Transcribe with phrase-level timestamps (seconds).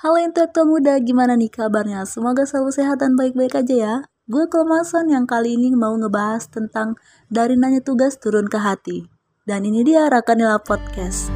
[0.00, 2.08] Halo intelektual muda, gimana nih kabarnya?
[2.08, 3.94] Semoga selalu sehat dan baik-baik aja ya.
[4.32, 6.96] Gue Kelmason yang kali ini mau ngebahas tentang
[7.28, 9.04] dari nanya tugas turun ke hati.
[9.44, 11.28] Dan ini dia Rakanila Podcast.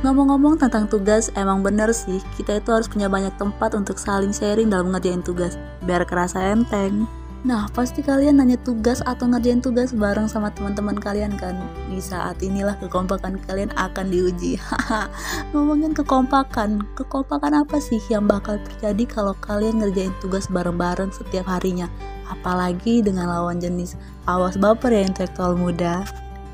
[0.00, 4.72] Ngomong-ngomong tentang tugas, emang bener sih, kita itu harus punya banyak tempat untuk saling sharing
[4.72, 7.04] dalam ngerjain tugas, biar kerasa enteng.
[7.40, 11.56] Nah, pasti kalian nanya tugas atau ngerjain tugas bareng sama teman-teman kalian kan?
[11.88, 14.60] Di saat inilah kekompakan kalian akan diuji.
[15.56, 21.88] Ngomongin kekompakan, kekompakan apa sih yang bakal terjadi kalau kalian ngerjain tugas bareng-bareng setiap harinya?
[22.28, 23.96] Apalagi dengan lawan jenis.
[24.28, 26.04] Awas baper ya intelektual muda.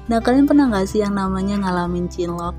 [0.06, 2.54] Nah, kalian pernah gak sih yang namanya ngalamin cinlok?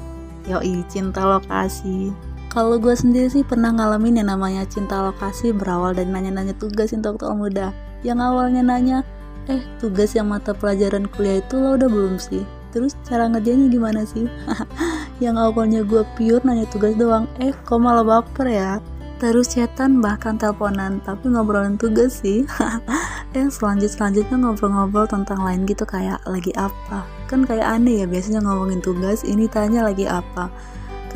[0.52, 2.12] Yoi, cinta lokasi.
[2.52, 7.32] Kalau gue sendiri sih pernah ngalamin yang namanya cinta lokasi berawal dari nanya-nanya tugas intelektual
[7.32, 9.02] muda yang awalnya nanya
[9.48, 12.44] eh tugas yang mata pelajaran kuliah itu lo udah belum sih?
[12.76, 14.28] Terus cara ngerjainnya gimana sih?
[15.24, 18.72] Yang awalnya gue pure nanya tugas doang eh kok malah baper ya?
[19.18, 22.44] Terus chatan bahkan teleponan tapi ngobrolin tugas sih.
[23.36, 27.08] Yang selanjut selanjutnya ngobrol-ngobrol tentang lain gitu kayak lagi apa?
[27.26, 30.52] Kan kayak aneh ya biasanya ngomongin tugas ini tanya lagi apa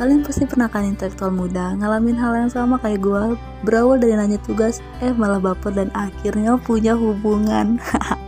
[0.02, 4.34] Kalian pasti pernah kan intelektual muda ngalamin hal yang sama kayak gue Berawal dari nanya
[4.42, 7.78] tugas, eh malah baper dan akhirnya punya hubungan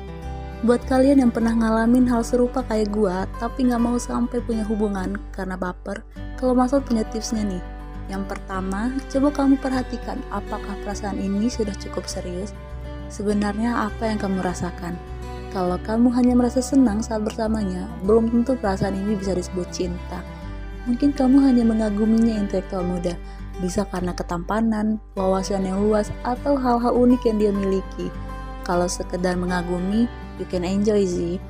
[0.70, 3.10] Buat kalian yang pernah ngalamin hal serupa kayak gue
[3.42, 6.06] Tapi gak mau sampai punya hubungan karena baper
[6.38, 7.62] Kalau masuk punya tipsnya nih
[8.06, 12.54] Yang pertama, coba kamu perhatikan apakah perasaan ini sudah cukup serius
[13.10, 14.94] Sebenarnya apa yang kamu rasakan?
[15.50, 20.22] Kalau kamu hanya merasa senang saat bersamanya, belum tentu perasaan ini bisa disebut cinta.
[20.84, 23.16] Mungkin kamu hanya mengaguminya intelektual muda,
[23.64, 28.12] bisa karena ketampanan, wawasan yang luas, atau hal-hal unik yang dia miliki.
[28.68, 30.04] Kalau sekedar mengagumi,
[30.36, 31.40] you can enjoy sih.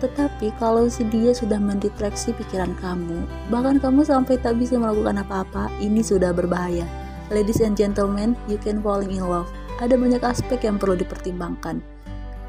[0.00, 5.70] Tetapi kalau si dia sudah mendistraksi pikiran kamu, bahkan kamu sampai tak bisa melakukan apa-apa,
[5.78, 6.88] ini sudah berbahaya.
[7.30, 9.48] Ladies and gentlemen, you can falling in love.
[9.80, 11.80] Ada banyak aspek yang perlu dipertimbangkan.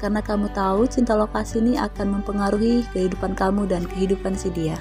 [0.02, 4.76] Karena kamu tahu cinta lokasi ini akan mempengaruhi kehidupan kamu dan kehidupan si dia.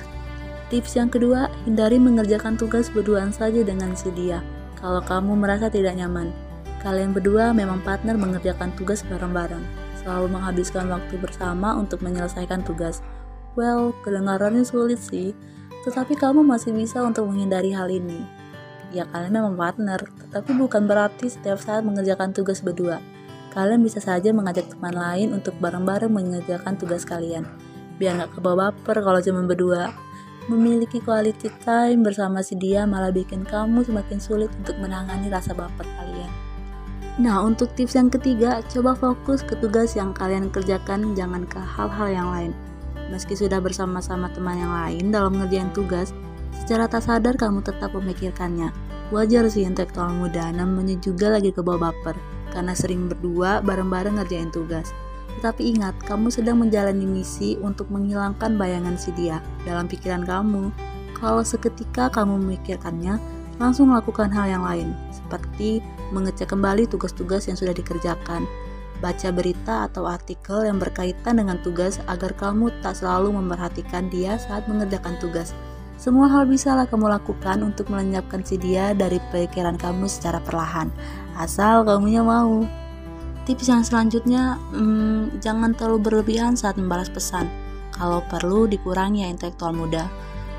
[0.73, 4.41] Tips yang kedua, hindari mengerjakan tugas berduaan saja dengan si dia.
[4.81, 6.33] Kalau kamu merasa tidak nyaman,
[6.81, 9.61] kalian berdua memang partner mengerjakan tugas bareng-bareng,
[10.01, 13.05] selalu menghabiskan waktu bersama untuk menyelesaikan tugas.
[13.53, 15.37] Well, kedengarannya sulit sih,
[15.85, 18.25] tetapi kamu masih bisa untuk menghindari hal ini.
[18.89, 22.97] Ya kalian memang partner, tetapi bukan berarti setiap saat mengerjakan tugas berdua.
[23.53, 27.45] Kalian bisa saja mengajak teman lain untuk bareng-bareng mengerjakan tugas kalian.
[28.01, 29.93] Biar nggak kebawa baper kalau cuma berdua.
[30.51, 35.87] Memiliki quality time bersama si dia malah bikin kamu semakin sulit untuk menangani rasa baper
[35.87, 36.31] kalian.
[37.15, 42.09] Nah, untuk tips yang ketiga, coba fokus ke tugas yang kalian kerjakan, jangan ke hal-hal
[42.11, 42.51] yang lain.
[43.07, 46.11] Meski sudah bersama-sama teman yang lain dalam ngerjain tugas,
[46.59, 48.73] secara tak sadar kamu tetap memikirkannya.
[49.15, 52.19] Wajar sih intelektual muda, namanya juga lagi ke bawah baper,
[52.51, 54.91] karena sering berdua bareng-bareng ngerjain tugas.
[55.39, 60.69] Tetapi ingat, kamu sedang menjalani misi untuk menghilangkan bayangan si dia dalam pikiran kamu.
[61.17, 63.17] Kalau seketika kamu memikirkannya,
[63.61, 65.79] langsung melakukan hal yang lain, seperti
[66.11, 68.45] mengecek kembali tugas-tugas yang sudah dikerjakan,
[69.03, 74.63] baca berita atau artikel yang berkaitan dengan tugas agar kamu tak selalu memperhatikan dia saat
[74.71, 75.51] mengerjakan tugas.
[75.99, 80.91] Semua hal bisalah kamu lakukan untuk melenyapkan si dia dari pikiran kamu secara perlahan,
[81.37, 82.82] asal kamunya mau.
[83.43, 87.51] Tips yang selanjutnya, hmm, jangan terlalu berlebihan saat membalas pesan.
[87.91, 90.07] Kalau perlu, dikurangi ya intelektual muda.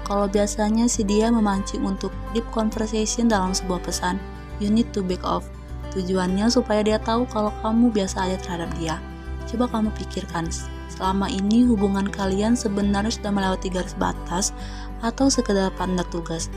[0.04, 4.20] Kalau biasanya si dia memancing untuk deep conversation dalam sebuah pesan,
[4.60, 5.48] you need to back off.
[5.96, 9.00] Tujuannya supaya dia tahu kalau kamu biasa aja terhadap dia.
[9.48, 10.52] Coba kamu pikirkan,
[10.92, 14.52] selama ini hubungan kalian sebenarnya sudah melewati garis batas
[15.00, 16.52] atau sekedar pandang tugas.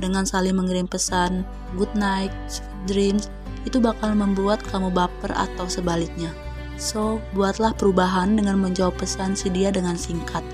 [0.00, 1.44] Dengan saling mengirim pesan,
[1.76, 3.28] good night, sweet dreams,
[3.66, 6.30] itu bakal membuat kamu baper atau sebaliknya.
[6.78, 10.46] So, buatlah perubahan dengan menjawab pesan si dia dengan singkat.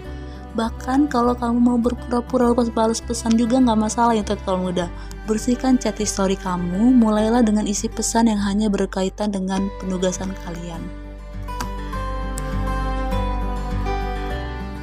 [0.57, 4.87] Bahkan kalau kamu mau berpura-pura lupa balas pesan juga nggak masalah ya intelektual muda.
[5.29, 10.83] Bersihkan chat history kamu, mulailah dengan isi pesan yang hanya berkaitan dengan penugasan kalian.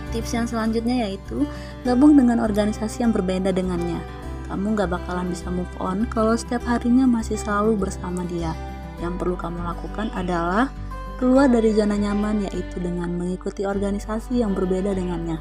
[0.09, 1.45] Tips yang selanjutnya yaitu
[1.85, 4.18] gabung dengan organisasi yang berbeda dengannya
[4.49, 8.57] kamu gak bakalan bisa move on kalau setiap harinya masih selalu bersama dia.
[8.97, 10.73] Yang perlu kamu lakukan adalah
[11.21, 15.37] keluar dari zona nyaman yaitu dengan mengikuti organisasi yang berbeda dengannya,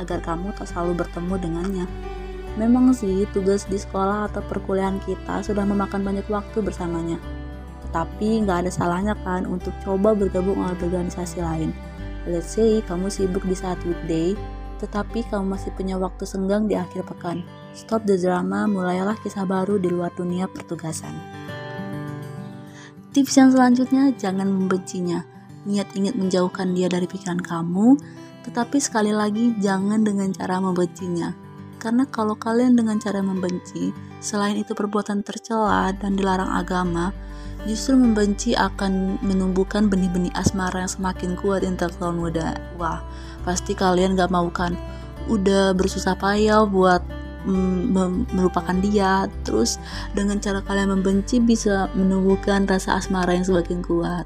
[0.00, 1.86] agar kamu tak selalu bertemu dengannya.
[2.56, 7.20] Memang sih tugas di sekolah atau perkuliahan kita sudah memakan banyak waktu bersamanya.
[7.86, 11.70] Tetapi nggak ada salahnya kan untuk coba bergabung dengan organisasi lain.
[12.26, 14.34] Let's say kamu sibuk di saat weekday,
[14.78, 17.42] tetapi kamu masih punya waktu senggang di akhir pekan.
[17.74, 21.12] Stop the drama, mulailah kisah baru di luar dunia pertugasan.
[23.12, 25.26] Tips yang selanjutnya, jangan membencinya.
[25.66, 27.98] Niat ingin menjauhkan dia dari pikiran kamu,
[28.46, 31.34] tetapi sekali lagi jangan dengan cara membencinya.
[31.78, 37.14] Karena kalau kalian dengan cara membenci, selain itu perbuatan tercela dan dilarang agama,
[37.66, 42.54] justru membenci akan menumbuhkan benih-benih asmara yang semakin kuat intelektual muda.
[42.78, 43.02] Wah,
[43.42, 44.78] pasti kalian gak mau kan?
[45.26, 47.02] Udah bersusah payah buat
[47.48, 49.82] mm, melupakan dia, terus
[50.14, 54.24] dengan cara kalian membenci bisa menumbuhkan rasa asmara yang semakin kuat.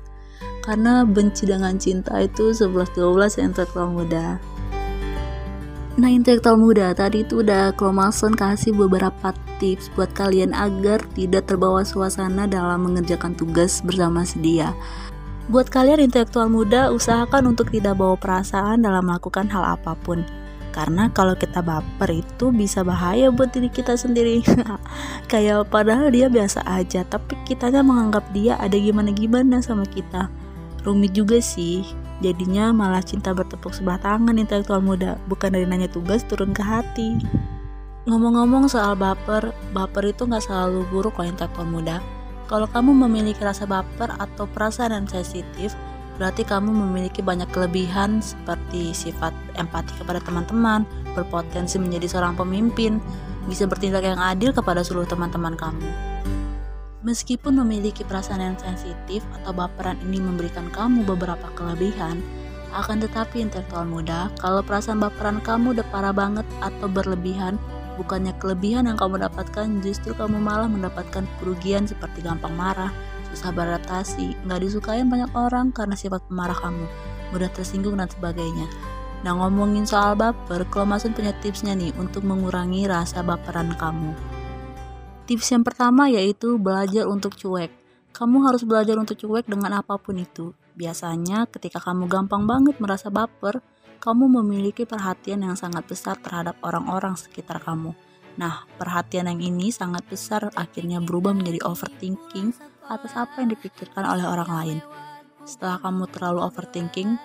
[0.62, 4.38] Karena benci dengan cinta itu 11-12 intelektual muda.
[5.92, 11.84] Nah intelektual muda tadi itu udah Klomason kasih beberapa tips buat kalian agar tidak terbawa
[11.84, 14.72] suasana dalam mengerjakan tugas bersama sedia.
[15.52, 20.24] Buat kalian intelektual muda, usahakan untuk tidak bawa perasaan dalam melakukan hal apa pun.
[20.72, 24.40] Karena kalau kita baper itu bisa bahaya buat diri kita sendiri.
[25.30, 30.32] Kayak padahal dia biasa aja, tapi kitanya menganggap dia ada gimana-gimana sama kita.
[30.88, 31.84] Rumit juga sih,
[32.22, 37.18] Jadinya malah cinta bertepuk sebelah tangan intelektual muda, bukan dari nanya tugas turun ke hati.
[38.06, 41.98] Ngomong-ngomong soal baper, baper itu nggak selalu buruk loh intelektual muda.
[42.46, 45.74] Kalau kamu memiliki rasa baper atau perasaan yang sensitif,
[46.14, 50.86] berarti kamu memiliki banyak kelebihan seperti sifat empati kepada teman-teman,
[51.18, 53.02] berpotensi menjadi seorang pemimpin,
[53.50, 55.90] bisa bertindak yang adil kepada seluruh teman-teman kamu.
[57.02, 62.22] Meskipun memiliki perasaan yang sensitif atau baperan ini memberikan kamu beberapa kelebihan,
[62.72, 67.58] akan tetapi intelektual muda, kalau perasaan baperan kamu udah parah banget atau berlebihan,
[67.98, 72.94] bukannya kelebihan yang kamu dapatkan, justru kamu malah mendapatkan kerugian seperti gampang marah,
[73.34, 76.86] susah beradaptasi, nggak disukain banyak orang karena sifat pemarah kamu,
[77.34, 78.70] mudah tersinggung dan sebagainya.
[79.26, 84.31] Nah ngomongin soal baper, Klomasun punya tipsnya nih untuk mengurangi rasa baperan kamu.
[85.32, 87.72] Tips yang pertama yaitu belajar untuk cuek.
[88.12, 90.52] Kamu harus belajar untuk cuek dengan apa pun itu.
[90.76, 93.64] Biasanya ketika kamu gampang banget merasa baper,
[93.96, 97.96] kamu memiliki perhatian yang sangat besar terhadap orang-orang sekitar kamu.
[98.36, 102.52] Nah, perhatian yang ini sangat besar akhirnya berubah menjadi overthinking
[102.92, 104.78] atas apa yang dipikirkan oleh orang lain.
[105.48, 107.16] Setelah kamu terlalu overthinking,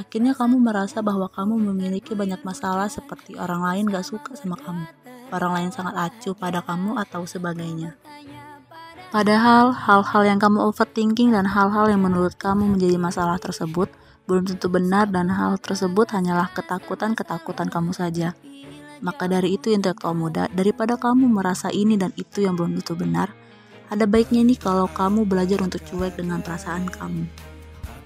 [0.00, 4.99] akhirnya kamu merasa bahwa kamu memiliki banyak masalah seperti orang lain gak suka sama kamu
[5.32, 7.96] orang lain sangat acuh pada kamu atau sebagainya.
[9.10, 13.90] Padahal hal-hal yang kamu overthinking dan hal-hal yang menurut kamu menjadi masalah tersebut
[14.30, 18.38] belum tentu benar dan hal tersebut hanyalah ketakutan-ketakutan kamu saja.
[19.02, 23.34] Maka dari itu intelektual muda, daripada kamu merasa ini dan itu yang belum tentu benar,
[23.90, 27.26] ada baiknya nih kalau kamu belajar untuk cuek dengan perasaan kamu.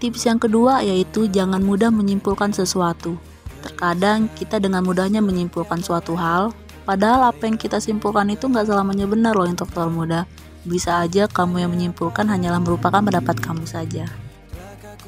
[0.00, 3.20] Tips yang kedua yaitu jangan mudah menyimpulkan sesuatu.
[3.60, 9.08] Terkadang kita dengan mudahnya menyimpulkan suatu hal, Padahal apa yang kita simpulkan itu nggak selamanya
[9.08, 10.28] benar loh intelektual muda.
[10.64, 14.04] Bisa aja kamu yang menyimpulkan hanyalah merupakan pendapat kamu saja.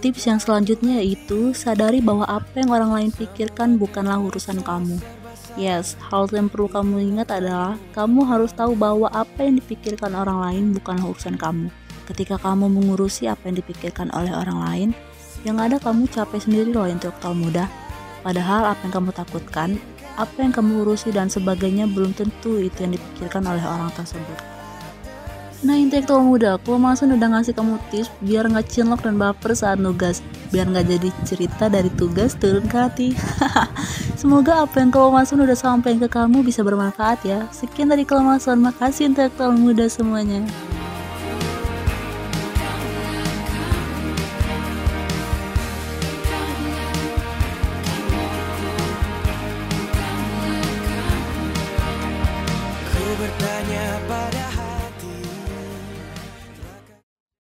[0.00, 5.00] Tips yang selanjutnya yaitu sadari bahwa apa yang orang lain pikirkan bukanlah urusan kamu.
[5.56, 10.44] Yes, hal yang perlu kamu ingat adalah kamu harus tahu bahwa apa yang dipikirkan orang
[10.44, 11.73] lain bukanlah urusan kamu.
[12.05, 14.88] Ketika kamu mengurusi apa yang dipikirkan oleh orang lain,
[15.49, 17.73] yang ada kamu capek sendiri loh intelektual muda.
[18.20, 19.81] Padahal apa yang kamu takutkan
[20.16, 24.56] apa yang kamu urusi dan sebagainya belum tentu itu yang dipikirkan oleh orang tersebut.
[25.64, 29.80] Nah intelektual muda, aku langsung udah ngasih kamu tips biar nggak cinlok dan baper saat
[29.80, 30.20] nugas,
[30.52, 33.08] biar nggak jadi cerita dari tugas turun ke hati.
[34.20, 37.49] Semoga apa yang kalau Masun udah sampaikan ke kamu bisa bermanfaat ya.
[37.56, 40.44] Sekian dari Kelemasan, makasih intelektual muda semuanya.